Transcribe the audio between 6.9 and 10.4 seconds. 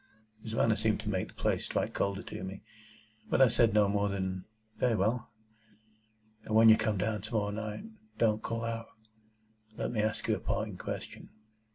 down to morrow night, don't call out! Let me ask you a